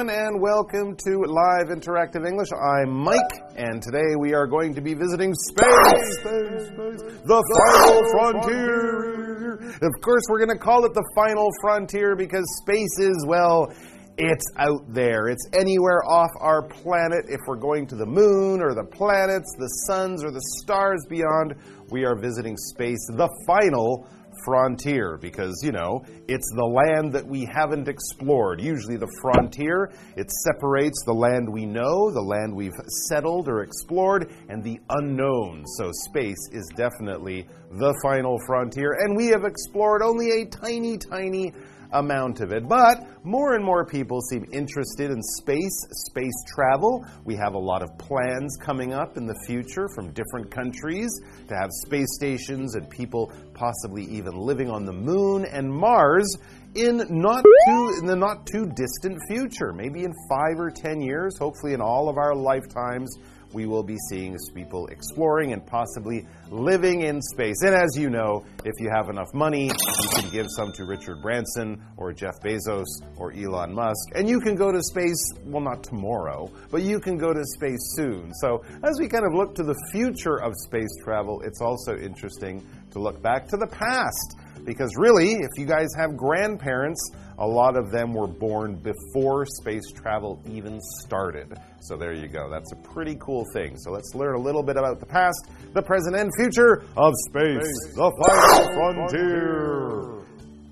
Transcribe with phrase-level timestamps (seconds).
[0.00, 2.48] everyone, and welcome to Live Interactive English.
[2.52, 3.18] I'm Mike,
[3.56, 9.54] and today we are going to be visiting space, space, space the final frontier.
[9.82, 13.72] Of course, we're going to call it the final frontier because space is, well,
[14.16, 15.28] it's out there.
[15.28, 17.26] It's anywhere off our planet.
[17.28, 21.54] If we're going to the moon or the planets, the suns or the stars beyond,
[21.90, 24.08] we are visiting space, the final
[24.44, 28.60] frontier because, you know, it's the land that we haven't explored.
[28.60, 34.32] Usually, the frontier, it separates the land we know, the land we've settled or explored,
[34.48, 35.64] and the unknown.
[35.78, 41.52] So, space is definitely the final frontier, and we have explored only a tiny, tiny
[41.92, 42.68] amount of it.
[42.68, 47.04] But more and more people seem interested in space, space travel.
[47.24, 51.10] We have a lot of plans coming up in the future from different countries
[51.48, 56.36] to have space stations and people possibly even living on the moon and Mars
[56.74, 61.36] in not too in the not too distant future maybe in 5 or 10 years
[61.36, 63.18] hopefully in all of our lifetimes
[63.52, 67.62] we will be seeing people exploring and possibly living in space.
[67.62, 71.22] And as you know, if you have enough money, you can give some to Richard
[71.22, 75.82] Branson or Jeff Bezos or Elon Musk, and you can go to space, well, not
[75.82, 78.32] tomorrow, but you can go to space soon.
[78.34, 82.66] So as we kind of look to the future of space travel, it's also interesting
[82.92, 84.39] to look back to the past.
[84.64, 89.90] Because really, if you guys have grandparents, a lot of them were born before space
[89.94, 91.58] travel even started.
[91.80, 92.50] So there you go.
[92.50, 93.78] That's a pretty cool thing.
[93.78, 97.56] So let's learn a little bit about the past, the present, and future of space,
[97.56, 97.94] space.
[97.94, 100.20] the final frontier.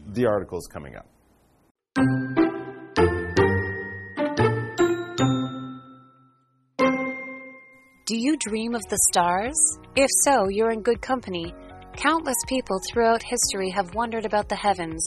[0.08, 1.06] The article is coming up.
[8.08, 9.54] Do you dream of the stars?
[9.94, 11.52] If so, you're in good company.
[11.98, 15.04] Countless people throughout history have wondered about the heavens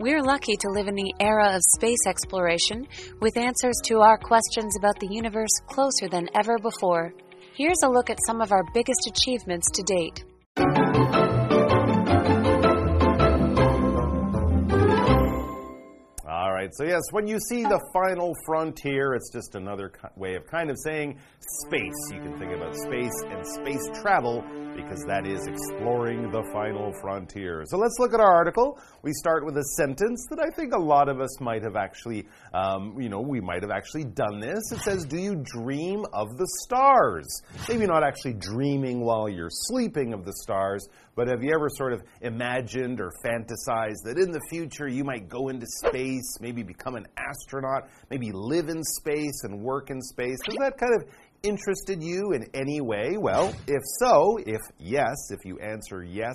[0.00, 2.88] we're lucky to live in the era of space exploration
[3.20, 7.12] with answers to our questions about the universe closer than ever before.
[7.54, 10.24] Here's a look at some of our biggest achievements to date.
[16.26, 20.46] All right, so yes, when you see the final frontier, it's just another way of
[20.46, 21.18] kind of saying
[21.66, 22.12] space.
[22.12, 24.42] You can think about space and space travel
[24.74, 27.64] because that is exploring the final frontier.
[27.66, 28.78] So let's look at our article.
[29.02, 32.26] We start with a sentence that I think a lot of us might have actually,
[32.54, 34.60] um, you know, we might have actually done this.
[34.72, 37.42] It says, Do you dream of the stars?
[37.68, 41.92] Maybe not actually dreaming while you're sleeping of the stars, but have you ever sort
[41.92, 46.94] of imagined or fantasized that in the future you might go into space, maybe become
[46.94, 50.38] an astronaut, maybe live in space and work in space?
[50.46, 51.08] Does that kind of
[51.42, 53.16] interested you in any way?
[53.18, 56.34] Well, if so, if yes, if you answer yes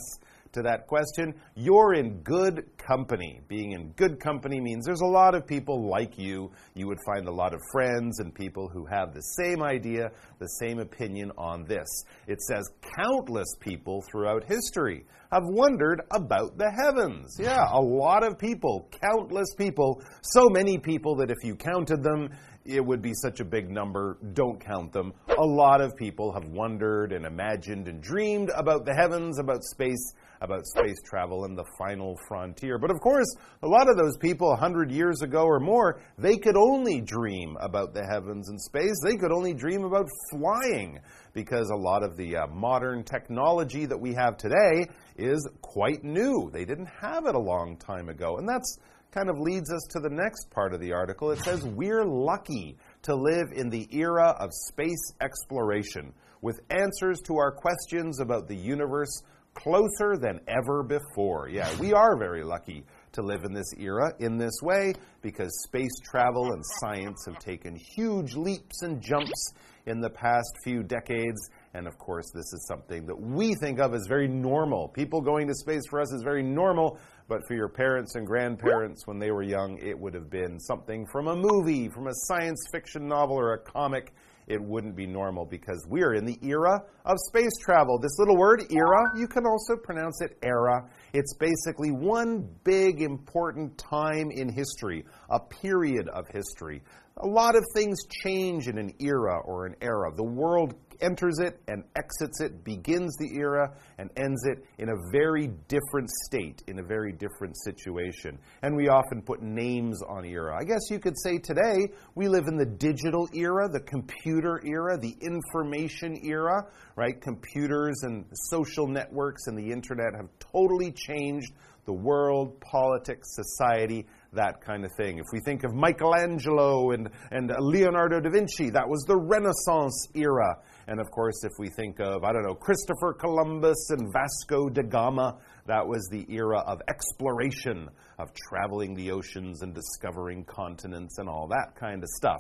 [0.54, 3.42] to that question, you're in good company.
[3.48, 6.52] Being in good company means there's a lot of people like you.
[6.74, 10.48] You would find a lot of friends and people who have the same idea, the
[10.60, 11.88] same opinion on this.
[12.28, 17.36] It says countless people throughout history have wondered about the heavens.
[17.40, 22.30] Yeah, a lot of people, countless people, so many people that if you counted them,
[22.68, 24.18] it would be such a big number.
[24.34, 25.14] Don't count them.
[25.38, 30.14] A lot of people have wondered and imagined and dreamed about the heavens, about space,
[30.42, 32.78] about space travel and the final frontier.
[32.78, 33.28] But of course,
[33.64, 37.94] a lot of those people 100 years ago or more, they could only dream about
[37.94, 38.96] the heavens and space.
[39.04, 41.00] They could only dream about flying
[41.34, 44.88] because a lot of the uh, modern technology that we have today
[45.18, 46.50] is quite new.
[46.52, 48.38] They didn't have it a long time ago.
[48.38, 48.80] And that's
[49.12, 51.32] kind of leads us to the next part of the article.
[51.32, 57.38] It says, We're lucky to live in the era of space exploration with answers to
[57.38, 59.24] our questions about the universe
[59.58, 61.50] closer than ever before.
[61.50, 62.84] Yeah, we are very lucky
[63.14, 67.76] to live in this era in this way because space travel and science have taken
[67.76, 69.54] huge leaps and jumps
[69.88, 71.50] in the past few decades.
[71.74, 74.90] And of course, this is something that we think of as very normal.
[74.90, 79.08] People going to space for us is very normal, but for your parents and grandparents
[79.08, 82.62] when they were young, it would have been something from a movie, from a science
[82.72, 84.14] fiction novel, or a comic.
[84.48, 88.00] It wouldn't be normal because we're in the era of space travel.
[88.00, 90.90] This little word, era, you can also pronounce it era.
[91.14, 96.82] It's basically one big important time in history, a period of history.
[97.18, 100.12] A lot of things change in an era or an era.
[100.16, 105.12] The world enters it and exits it, begins the era and ends it in a
[105.12, 108.38] very different state, in a very different situation.
[108.62, 110.58] And we often put names on era.
[110.60, 114.98] I guess you could say today we live in the digital era, the computer era,
[114.98, 116.66] the information era,
[116.96, 117.20] right?
[117.22, 121.52] Computers and social networks and the internet have totally changed
[121.88, 125.18] the world, politics, society, that kind of thing.
[125.18, 130.58] If we think of Michelangelo and, and Leonardo da Vinci, that was the Renaissance era.
[130.88, 134.84] And of course, if we think of, I don't know, Christopher Columbus and Vasco da
[134.84, 141.28] Gama, that was the era of exploration, of traveling the oceans and discovering continents and
[141.28, 142.40] all that kind of stuff.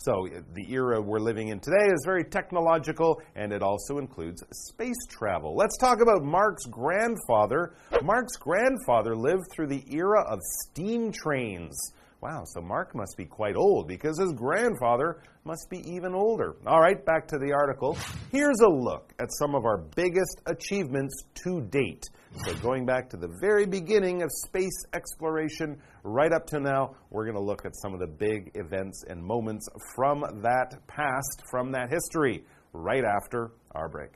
[0.00, 5.06] So, the era we're living in today is very technological and it also includes space
[5.08, 5.56] travel.
[5.56, 7.74] Let's talk about Mark's grandfather.
[8.04, 11.76] Mark's grandfather lived through the era of steam trains.
[12.20, 16.56] Wow, so Mark must be quite old because his grandfather must be even older.
[16.66, 17.96] All right, back to the article.
[18.32, 22.02] Here's a look at some of our biggest achievements to date.
[22.44, 27.24] So, going back to the very beginning of space exploration, right up to now, we're
[27.24, 31.72] going to look at some of the big events and moments from that past, from
[31.72, 34.10] that history, right after our break.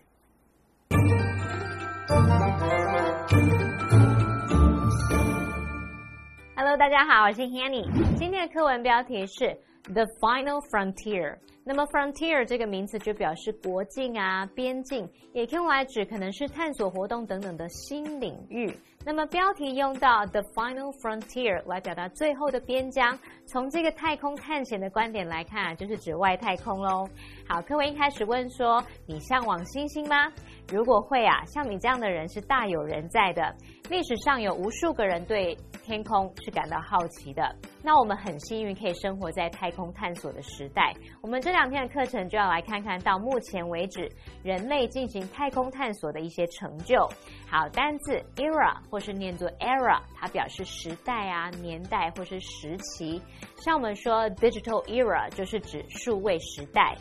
[6.79, 7.85] 大家好，我是 Hanny。
[8.17, 9.55] 今天的课文标题是
[9.93, 11.37] The Final Frontier。
[11.65, 18.75] 那么 frontier 这个名词就表示国境啊、边境，也可以用来指可能是探索活动等等的新领域。
[19.05, 23.19] 那么标题用到 the final frontier 来表达最后的边疆。
[23.47, 27.07] 从这个太空探险的观点来看啊，就是指外太空喽。
[27.47, 30.33] 好，课文一开始问说：你向往星星吗？
[30.73, 33.55] 如果会啊，像你这样的人是大有人在的。
[33.91, 37.43] 历史上有无数个人对天空是感到好奇的。
[37.83, 40.95] 那我们很幸运可以生活在太空探索的时代。
[41.21, 44.09] 我们这两天的课程就要来看看到目前为止
[44.43, 47.07] 人类进行太空探索的一些成就。
[47.51, 53.23] 好，单字 era 或是念作 era，它表示时代啊、年代或是时期。
[53.57, 56.95] 像我们说 digital era 就是指数位时代。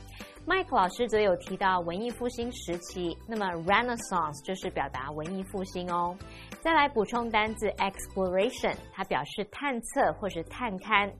[0.47, 6.17] Mike 老师则有提到文艺复兴时期，那么 Renaissance 就是表达文艺复兴哦。
[6.61, 11.11] 再来补充单字 exploration，它表示探测或是探勘。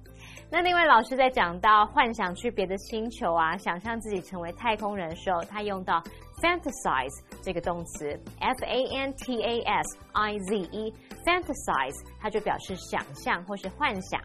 [0.53, 6.03] 那另外老师在讲到幻想去别的星球啊，想象自己成为太空人的时候，他用到
[6.42, 14.19] fantasize 这个动词，f a n t a s i z e，fantasize 它就表示想象或是幻想。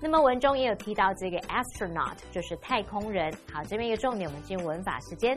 [0.00, 3.32] 那么文中也有提到这个 astronaut，就是太空人。
[3.52, 5.36] 好，这边一个重点，我们进入文法时间。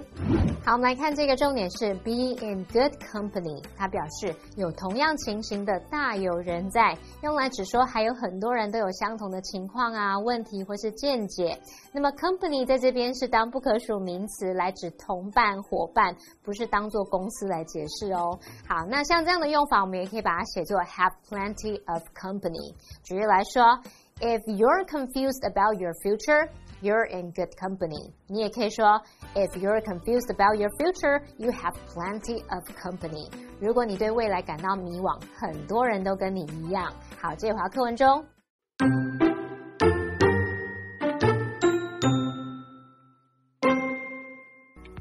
[0.63, 11.59] 好，我们来看这个重点是 be in good company，它表示有同样情形的大有人在，用来指说还有很多人都有相同的情况啊、问题或是见解。
[11.91, 18.37] 那么 company 在这边是当不可数名词来指同伴、伙伴，不是当做公司来解释哦。
[18.67, 22.75] 好，那像这样的用法，我们也可以把它写作 have plenty of company。
[23.03, 23.81] 举例来说。
[24.20, 26.48] If you're confused about your future,
[26.80, 28.12] you're in good company.
[28.28, 29.02] 你也可以说，
[29.34, 33.30] If you're confused about your future, you have plenty of company.
[33.60, 36.90] 如果你对未来感到迷惘，很多人都跟你一样。
[37.20, 38.24] 好，这一回课文中。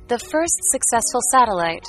[0.07, 1.87] The first successful satellite.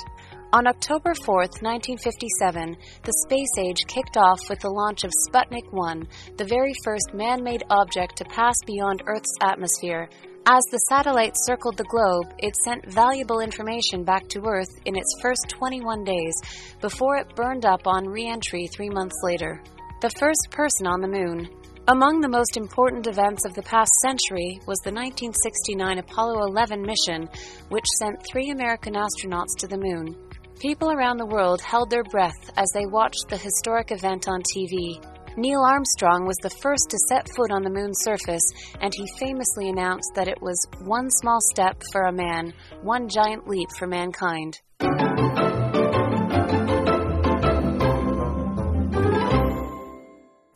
[0.54, 6.06] On October 4, 1957, the space age kicked off with the launch of Sputnik 1,
[6.36, 10.10] the very first man made object to pass beyond Earth's atmosphere.
[10.44, 15.16] As the satellite circled the globe, it sent valuable information back to Earth in its
[15.22, 16.34] first 21 days
[16.82, 19.62] before it burned up on re entry three months later.
[20.02, 21.48] The first person on the moon.
[21.88, 27.26] Among the most important events of the past century was the 1969 Apollo 11 mission,
[27.70, 30.14] which sent three American astronauts to the moon.
[30.62, 35.04] People around the world held their breath as they watched the historic event on TV.
[35.36, 38.44] Neil Armstrong was the first to set foot on the moon's surface,
[38.80, 43.48] and he famously announced that it was one small step for a man, one giant
[43.48, 44.60] leap for mankind.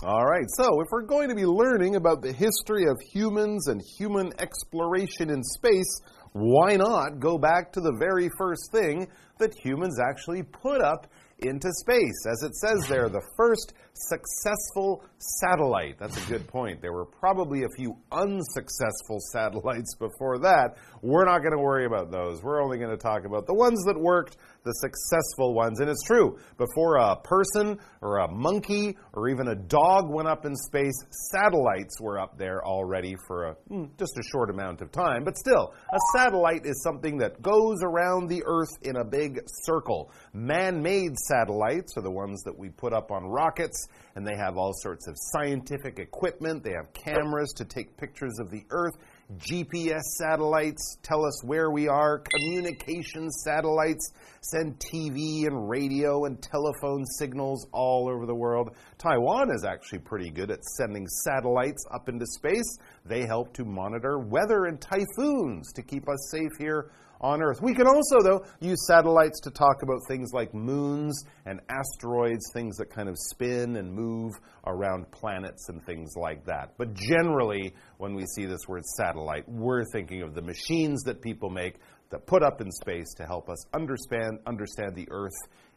[0.05, 3.83] All right, so if we're going to be learning about the history of humans and
[3.99, 6.01] human exploration in space,
[6.39, 11.07] why not go back to the very first thing that humans actually put up
[11.39, 12.27] into space?
[12.31, 13.73] As it says there, the first
[14.09, 15.99] successful satellite.
[15.99, 16.81] That's a good point.
[16.81, 20.77] There were probably a few unsuccessful satellites before that.
[21.03, 22.43] We're not going to worry about those.
[22.43, 25.81] We're only going to talk about the ones that worked, the successful ones.
[25.81, 30.45] And it's true, before a person or a monkey or even a dog went up
[30.45, 30.97] in space,
[31.33, 35.25] satellites were up there already for a, hmm, just a short amount of time.
[35.25, 40.11] But still, a satellite is something that goes around the Earth in a big circle.
[40.33, 44.57] Man made satellites are the ones that we put up on rockets, and they have
[44.57, 46.63] all sorts of scientific equipment.
[46.65, 48.95] They have cameras to take pictures of the Earth.
[49.39, 57.05] GPS satellites tell us where we are, communication satellites send TV and radio and telephone
[57.19, 58.71] signals all over the world.
[58.99, 62.79] Taiwan is actually pretty good at sending satellites up into space.
[63.05, 67.61] They help to monitor weather and typhoons to keep us safe here on Earth.
[67.63, 72.77] We can also, though, use satellites to talk about things like moons and asteroids, things
[72.77, 74.33] that kind of spin and move
[74.67, 76.73] around planets and things like that.
[76.77, 81.51] But generally, when we see this word satellite, we're thinking of the machines that people
[81.51, 81.77] make
[82.11, 85.33] that put up in space to help us understand, understand the Earth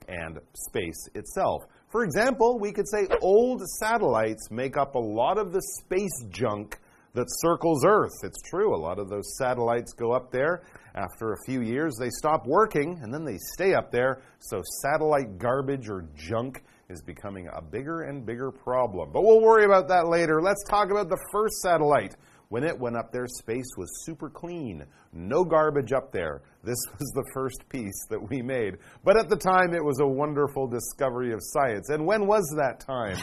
[0.08, 1.63] and space itself.
[1.89, 6.79] For example, we could say old satellites make up a lot of the space junk
[7.13, 8.13] that circles Earth.
[8.24, 10.62] It's true, a lot of those satellites go up there.
[10.96, 14.22] After a few years, they stop working and then they stay up there.
[14.39, 19.12] So, satellite garbage or junk is becoming a bigger and bigger problem.
[19.13, 20.41] But we'll worry about that later.
[20.41, 22.15] Let's talk about the first satellite.
[22.50, 24.84] When it went up there, space was super clean.
[25.13, 26.41] No garbage up there.
[26.63, 28.77] This was the first piece that we made.
[29.03, 31.89] But at the time, it was a wonderful discovery of science.
[31.89, 33.17] And when was that time?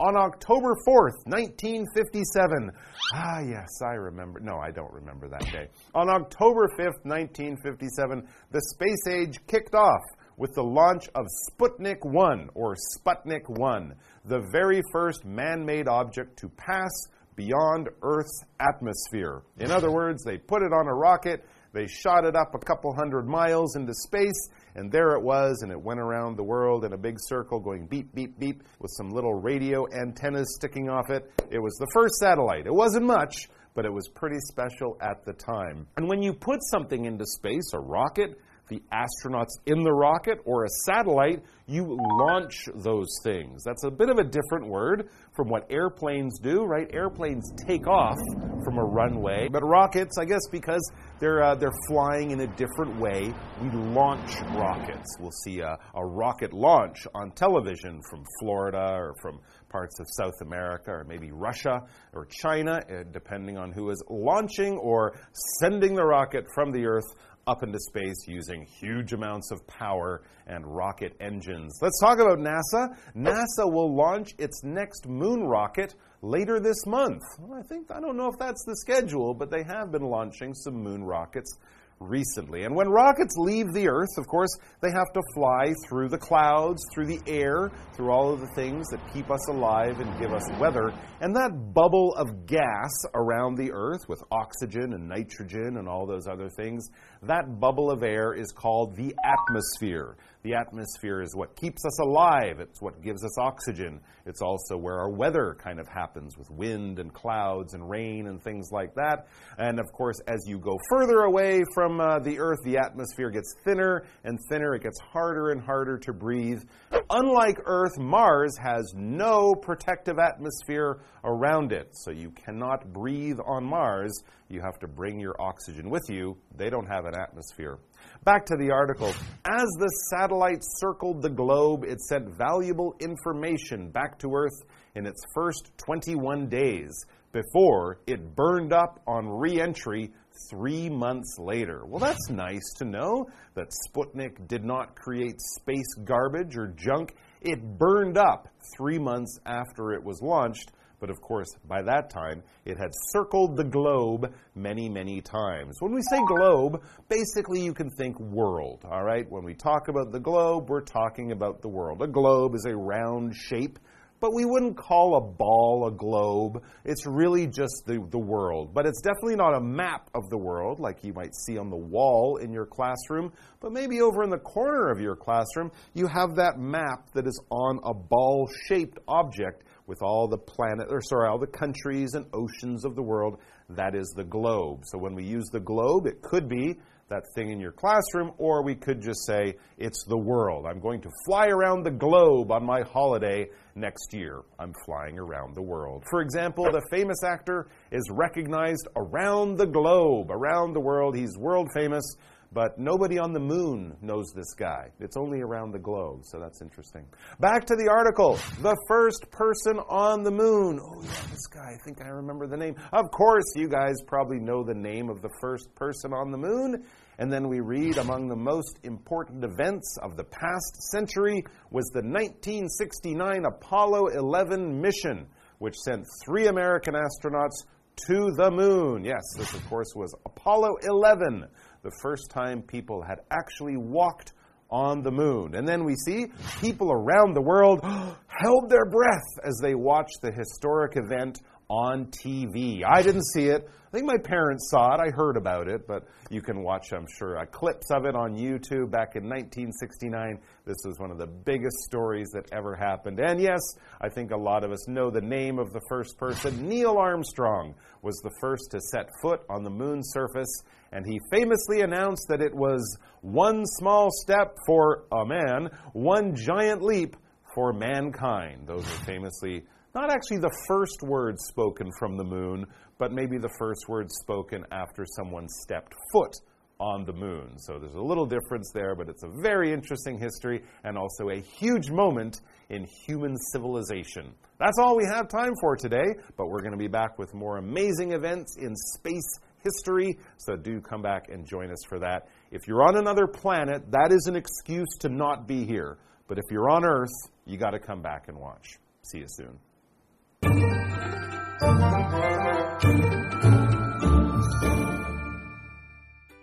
[0.00, 2.72] On October 4th, 1957.
[3.14, 4.40] Ah, yes, I remember.
[4.40, 5.68] No, I don't remember that day.
[5.94, 10.00] On October 5th, 1957, the space age kicked off
[10.38, 16.38] with the launch of Sputnik 1, or Sputnik 1, the very first man made object
[16.38, 16.90] to pass
[17.36, 19.42] beyond Earth's atmosphere.
[19.58, 22.94] In other words, they put it on a rocket, they shot it up a couple
[22.94, 26.92] hundred miles into space, and there it was, and it went around the world in
[26.92, 31.30] a big circle going beep, beep, beep with some little radio antennas sticking off it.
[31.50, 32.66] It was the first satellite.
[32.66, 35.86] It wasn't much, but it was pretty special at the time.
[35.96, 40.64] And when you put something into space, a rocket, the astronauts in the rocket or
[40.64, 43.62] a satellite, you launch those things.
[43.64, 46.88] That's a bit of a different word from what airplanes do, right?
[46.92, 48.18] Airplanes take off
[48.64, 50.82] from a runway, but rockets, I guess, because
[51.20, 55.16] they're uh, they're flying in a different way, we launch rockets.
[55.20, 60.40] We'll see a, a rocket launch on television from Florida or from parts of South
[60.42, 65.14] America or maybe Russia or China, uh, depending on who is launching or
[65.60, 67.14] sending the rocket from the Earth
[67.46, 71.78] up into space using huge amounts of power and rocket engines.
[71.80, 72.96] Let's talk about NASA.
[73.16, 77.22] NASA will launch its next moon rocket later this month.
[77.38, 80.54] Well, I think, I don't know if that's the schedule, but they have been launching
[80.54, 81.56] some moon rockets
[82.00, 82.64] recently.
[82.64, 84.50] And when rockets leave the Earth, of course,
[84.82, 88.88] they have to fly through the clouds, through the air, through all of the things
[88.88, 90.92] that keep us alive and give us weather.
[91.20, 96.26] And that bubble of gas around the Earth with oxygen and nitrogen and all those
[96.26, 96.88] other things,
[97.22, 100.16] that bubble of air is called the atmosphere.
[100.42, 104.00] The atmosphere is what keeps us alive, it's what gives us oxygen.
[104.24, 108.42] It's also where our weather kind of happens with wind and clouds and rain and
[108.42, 109.26] things like that.
[109.58, 113.54] And of course, as you go further away from uh, the Earth, the atmosphere gets
[113.64, 114.74] thinner and thinner.
[114.74, 116.62] It gets harder and harder to breathe.
[117.10, 124.12] Unlike Earth, Mars has no protective atmosphere around it, so you cannot breathe on Mars.
[124.48, 126.36] You have to bring your oxygen with you.
[126.56, 127.78] They don't have an atmosphere.
[128.22, 129.08] Back to the article.
[129.46, 134.62] As the satellite circled the globe, it sent valuable information back to Earth
[134.94, 136.92] in its first 21 days
[137.32, 140.12] before it burned up on re entry
[140.50, 141.86] three months later.
[141.86, 147.14] Well, that's nice to know that Sputnik did not create space garbage or junk.
[147.40, 152.42] It burned up three months after it was launched but of course, by that time,
[152.64, 155.76] it had circled the globe many, many times.
[155.80, 159.28] When we say globe, basically you can think world, all right?
[159.28, 162.02] When we talk about the globe, we're talking about the world.
[162.02, 163.78] A globe is a round shape
[164.20, 166.62] but we wouldn't call a ball a globe.
[166.84, 168.74] It's really just the, the world.
[168.74, 171.76] But it's definitely not a map of the world like you might see on the
[171.76, 173.32] wall in your classroom.
[173.60, 177.42] But maybe over in the corner of your classroom, you have that map that is
[177.50, 182.24] on a ball shaped object with all the planet, or sorry, all the countries and
[182.32, 183.40] oceans of the world.
[183.70, 184.82] That is the globe.
[184.84, 186.76] So when we use the globe, it could be
[187.08, 190.64] that thing in your classroom, or we could just say it's the world.
[190.64, 194.42] I'm going to fly around the globe on my holiday next year.
[194.60, 196.04] I'm flying around the world.
[196.08, 201.16] For example, the famous actor is recognized around the globe, around the world.
[201.16, 202.04] He's world famous
[202.52, 204.90] but nobody on the moon knows this guy.
[204.98, 207.06] It's only around the globe, so that's interesting.
[207.38, 208.38] Back to the article.
[208.60, 210.80] The first person on the moon.
[210.82, 211.74] Oh, yeah, this guy.
[211.74, 212.74] I think I remember the name.
[212.92, 216.84] Of course, you guys probably know the name of the first person on the moon.
[217.18, 222.02] And then we read among the most important events of the past century was the
[222.02, 225.26] 1969 Apollo 11 mission,
[225.58, 227.64] which sent three American astronauts
[228.06, 229.04] to the moon.
[229.04, 231.46] Yes, this, of course, was Apollo 11,
[231.82, 234.32] the first time people had actually walked
[234.70, 235.54] on the moon.
[235.54, 236.26] And then we see
[236.60, 237.80] people around the world
[238.26, 242.82] held their breath as they watched the historic event on TV.
[242.84, 243.70] I didn't see it.
[243.92, 245.00] I think my parents saw it.
[245.00, 248.36] I heard about it, but you can watch, I'm sure, uh, clips of it on
[248.36, 250.38] YouTube back in 1969.
[250.64, 253.18] This was one of the biggest stories that ever happened.
[253.18, 253.60] And yes,
[254.00, 256.68] I think a lot of us know the name of the first person.
[256.68, 260.62] Neil Armstrong was the first to set foot on the moon's surface,
[260.92, 266.82] and he famously announced that it was one small step for a man, one giant
[266.82, 267.16] leap
[267.54, 268.66] for mankind.
[268.66, 272.66] Those are famously not actually the first words spoken from the moon,
[272.98, 276.34] but maybe the first words spoken after someone stepped foot
[276.78, 277.58] on the moon.
[277.58, 281.40] So there's a little difference there, but it's a very interesting history and also a
[281.40, 284.32] huge moment in human civilization.
[284.58, 286.06] That's all we have time for today,
[286.36, 290.80] but we're going to be back with more amazing events in space history, so do
[290.80, 292.28] come back and join us for that.
[292.50, 295.98] If you're on another planet, that is an excuse to not be here.
[296.28, 297.10] But if you're on Earth,
[297.44, 298.78] you got to come back and watch.
[299.02, 299.58] See you soon.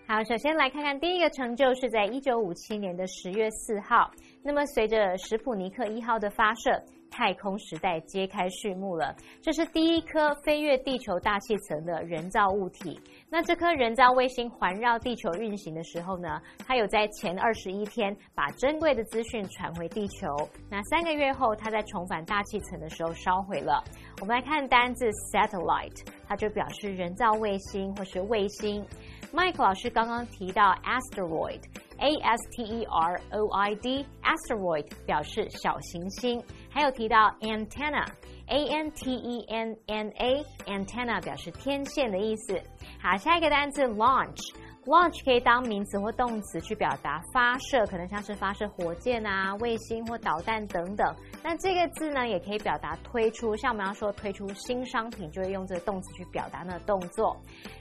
[0.08, 4.10] 好，首先来看看第一个成就是在一九五七年的十月四号。
[4.44, 9.16] 那么，随着史普尼克一号的发射，太空时代揭开序幕了。
[9.42, 13.00] 这是第一颗飞越地球大气层的人造物体。
[13.30, 20.28] 那这颗人造卫星环绕地球运行的时候呢，它有在前二十一天把珍贵的资讯传回地球。
[20.70, 23.84] 那三个月后，它在重返大气层的时候烧毁了。
[24.22, 28.86] 我们来看单字 satellite，它就表示人造卫星或是卫星。
[29.34, 36.42] Mike 老师刚刚提到 asteroid，a s t e r o i d，asteroid 表示小行星。
[36.78, 42.56] 还有提到 antenna，a n t e n n a，antenna 表示天线的意思。
[43.02, 44.54] 好，下一个单词 launch
[44.88, 51.14] Launch 可以当名词或动词去表达发射，可能像是发射火箭啊、卫星或导弹等等。
[51.44, 57.36] 那这个字呢，也可以表达推出，像我们要说推出新商品，就会用这个动词去表达那个动作。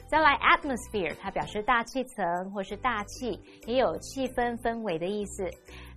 [0.09, 5.49] 再来 atmosphere，它表示大气层或是大气，也有气氛氛围的意思。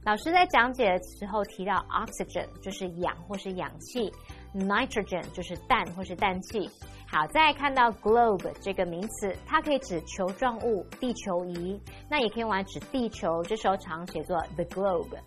[0.05, 4.11] 老师在讲解的时候提到 oxygen，就是氧或是氧气
[4.53, 6.69] ；nitrogen 就是氮或是氮气。
[7.11, 15.17] 好，再看到 globe 这个名词，它可以指球状物、地球仪，那也可以用来指地球，这时候常写作 the globe。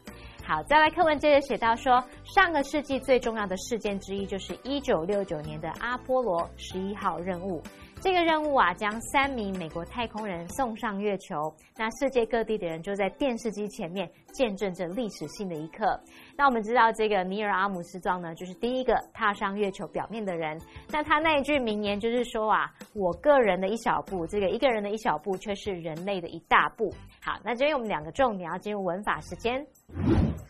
[0.44, 7.60] 好，再来课文接着写到说，上个世纪最重要的事件之一就是一九六九年的阿波罗十一号任务。
[8.02, 11.54] 这个任务啊，将三名美国太空人送上月球。
[11.76, 16.00] 那世界各地的人就在电视机前面见证着历史性的一刻。
[16.36, 20.60] 那我们知道，这个尼尔阿姆斯壮呢，就是第一个踏上月球表面的人。
[20.90, 26.92] 那他那一句名言就是说啊，我个人的一小步，这个一个人的一小步，却是人类的一大步。
[27.20, 29.64] 好，那这边我们两个重点要进入文法时间。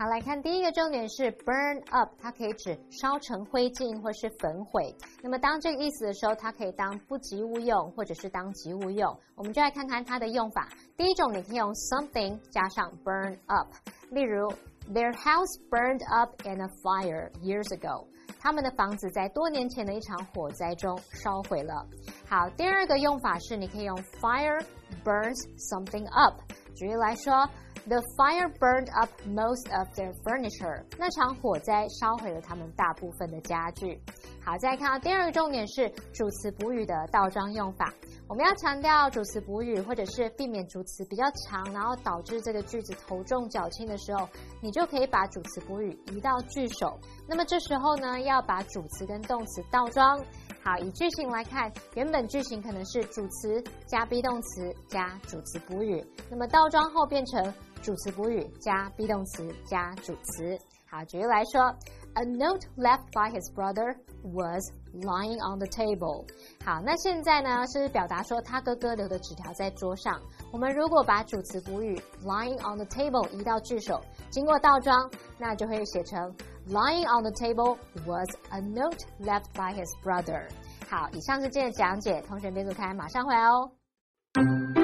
[0.03, 4.93] 好，来看第一个重点是 burn up，它可以指烧成灰烬或是焚毁。
[5.23, 9.17] 那么当这个意思的时候，它可以当不及物用，或者是当及物用。
[9.37, 10.69] 我们就来看看它的用法。
[10.97, 13.69] 第一种，你可以用 something 加上 burn up，
[14.11, 14.49] 例如
[14.93, 18.05] their house burned up in a fire years ago，
[18.41, 21.87] 他们的房子在多年前的一场火灾中烧毁了。
[22.29, 24.61] 好，第二个用法是你可以用 fire
[25.05, 26.41] burns something up。
[26.75, 27.49] 举例来说。
[27.85, 30.85] The fire burned up most of their furniture。
[30.97, 34.01] 那场火灾烧毁了他们大部分的家具。
[34.45, 37.93] 好，再看到第二个重点是主词补语的倒装用法。
[38.29, 44.29] 我们要强调主词补语，或者是避免主词比较长，然后导致这个句子头重脚轻的时候，
[44.61, 46.99] 你就可以把主词补语移到句首。
[47.29, 50.19] 那么这时候呢，要把主词跟动词倒装。
[50.63, 57.53] 好，以句型来看，原本句型可能是主词加 be 动词加主词补语，那么倒装后变成。
[57.83, 60.57] 主词补语加 be 动词加主词。
[60.89, 61.75] 好，举例来说
[62.15, 64.63] ，A note left by his brother was
[64.95, 66.25] lying on the table。
[66.65, 70.21] 好，那现在呢是表达说他哥哥留的纸条在桌上。
[70.53, 76.33] 我们如果把主词补语 lying on the table 移到句首，经过倒装，那就会写成
[76.69, 80.49] Lying on the table was a note left by his brother。
[80.89, 84.82] 好，以上是今天的讲解，同学别走开，马上回来哦。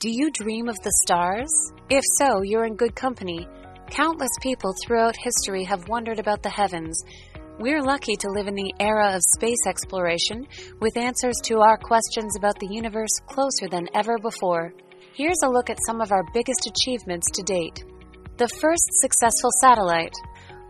[0.00, 1.50] Do you dream of the stars?
[1.90, 3.46] If so, you're in good company.
[3.90, 7.04] Countless people throughout history have wondered about the heavens.
[7.58, 10.46] We're lucky to live in the era of space exploration
[10.80, 14.72] with answers to our questions about the universe closer than ever before.
[15.12, 17.84] Here's a look at some of our biggest achievements to date.
[18.38, 20.14] The first successful satellite.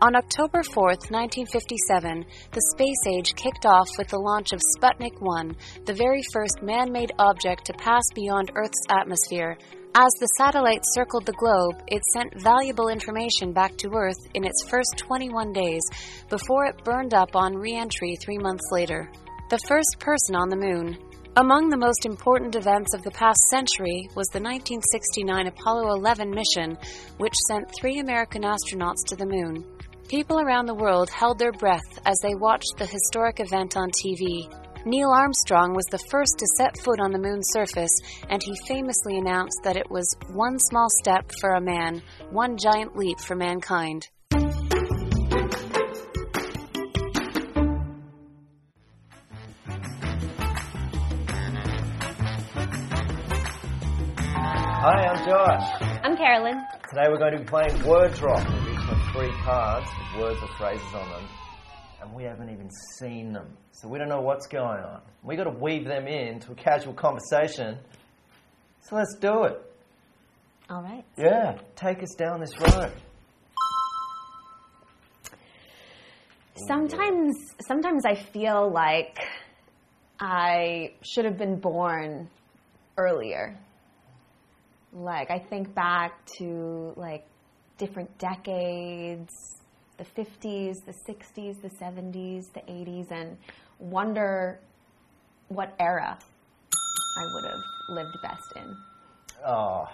[0.03, 5.55] On October 4, 1957, the space age kicked off with the launch of Sputnik 1,
[5.85, 9.59] the very first man made object to pass beyond Earth's atmosphere.
[9.93, 14.67] As the satellite circled the globe, it sent valuable information back to Earth in its
[14.67, 15.83] first 21 days
[16.31, 19.07] before it burned up on re entry three months later.
[19.51, 20.97] The first person on the moon.
[21.37, 26.75] Among the most important events of the past century was the 1969 Apollo 11 mission,
[27.19, 29.63] which sent three American astronauts to the moon.
[30.11, 34.53] People around the world held their breath as they watched the historic event on TV.
[34.85, 37.93] Neil Armstrong was the first to set foot on the moon's surface,
[38.29, 42.93] and he famously announced that it was one small step for a man, one giant
[42.97, 44.09] leap for mankind.
[54.73, 55.81] Hi, I'm Josh.
[56.03, 56.61] I'm Carolyn.
[56.89, 58.70] Today we're going to be playing Word Drop.
[59.15, 61.27] We've each got three cards with words or phrases on them,
[62.01, 63.57] and we haven't even seen them.
[63.71, 65.01] So we don't know what's going on.
[65.23, 67.77] We've got to weave them into a casual conversation.
[68.81, 69.61] So let's do it.
[70.69, 71.03] All right.
[71.17, 72.91] Yeah, take us down this road.
[76.67, 77.35] Sometimes,
[77.67, 79.19] sometimes I feel like
[80.19, 82.29] I should have been born
[82.97, 83.57] earlier.
[84.93, 87.25] Like I think back to like
[87.81, 89.33] different decades,
[89.97, 93.35] the 50s, the 60s, the 70s, the 80s, and
[93.79, 94.59] wonder
[95.47, 96.15] what era
[97.17, 98.77] I would have lived best in.
[99.45, 99.89] Oh,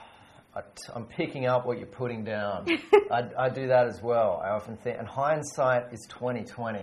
[0.53, 2.67] I t- I'm picking up what you're putting down.
[3.11, 4.41] I, I do that as well.
[4.43, 6.81] I often think, and hindsight is 2020.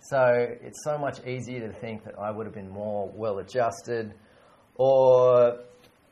[0.00, 4.14] So it's so much easier to think that I would have been more well adjusted,
[4.74, 5.60] or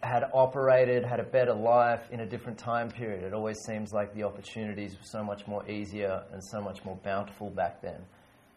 [0.03, 3.23] had operated, had a better life in a different time period.
[3.23, 6.97] It always seems like the opportunities were so much more easier and so much more
[7.05, 8.01] bountiful back then.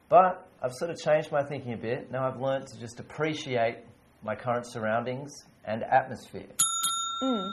[0.10, 2.12] But I've sort of changed my thinking a bit.
[2.12, 3.78] Now I've learned to just appreciate
[4.24, 5.32] my current surroundings
[5.66, 6.48] and atmosphere.
[7.22, 7.50] Hmm.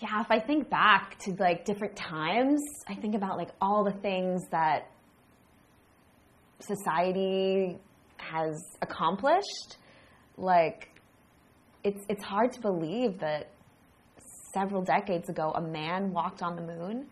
[0.00, 3.92] Yeah, if I think back to like different times, I think about like all the
[3.92, 4.90] things that
[6.60, 7.78] society
[8.16, 9.76] has accomplished.
[10.40, 10.88] Like
[11.84, 13.50] it's it's hard to believe that
[14.54, 17.06] several decades ago a man walked on the moon.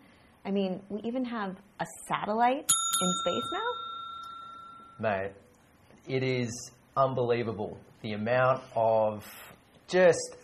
[0.45, 2.69] I mean, we even have a satellite
[3.01, 5.09] in space now.
[5.11, 5.31] Mate,
[6.07, 9.25] it is unbelievable the amount of
[9.87, 10.35] just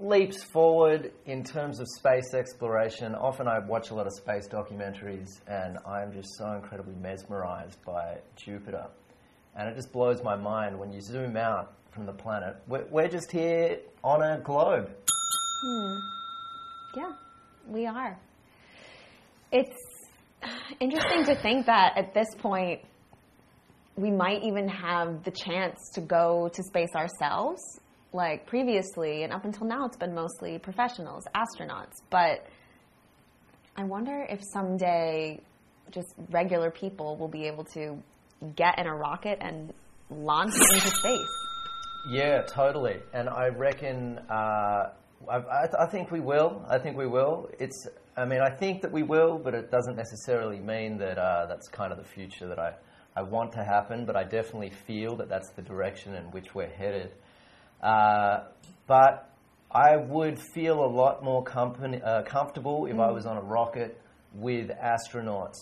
[0.00, 3.14] leaps forward in terms of space exploration.
[3.14, 8.18] Often I watch a lot of space documentaries and I'm just so incredibly mesmerized by
[8.36, 8.86] Jupiter.
[9.56, 12.56] And it just blows my mind when you zoom out from the planet.
[12.66, 14.90] We're, we're just here on a globe.
[15.62, 15.98] Hmm.
[16.96, 17.12] Yeah,
[17.68, 18.18] we are.
[19.50, 19.76] It's
[20.80, 22.80] interesting to think that at this point,
[23.96, 27.60] we might even have the chance to go to space ourselves.
[28.14, 31.94] Like previously, and up until now, it's been mostly professionals, astronauts.
[32.10, 32.46] But
[33.74, 35.40] I wonder if someday
[35.90, 38.02] just regular people will be able to
[38.56, 39.72] get in a rocket and
[40.10, 41.28] launch into space.
[42.08, 43.00] Yeah, totally.
[43.12, 44.90] And I reckon, uh,
[45.30, 46.64] I, I, I think we will.
[46.68, 47.48] I think we will.
[47.58, 51.46] It's, I mean, I think that we will, but it doesn't necessarily mean that uh,
[51.46, 52.74] that's kind of the future that I,
[53.14, 56.70] I want to happen, but I definitely feel that that's the direction in which we're
[56.70, 57.12] headed.
[57.80, 58.44] Uh,
[58.86, 59.30] but
[59.70, 64.00] I would feel a lot more company, uh, comfortable if I was on a rocket
[64.34, 65.60] with astronauts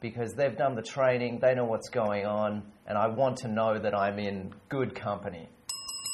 [0.00, 3.78] because they've done the training, they know what's going on, and I want to know
[3.78, 5.48] that I'm in good company.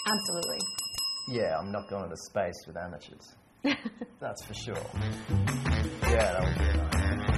[0.06, 0.58] Absolutely.
[1.28, 3.34] Yeah, I'm not going to space with amateurs.
[4.20, 4.74] That's for sure.
[6.02, 7.31] Yeah, that would be nice.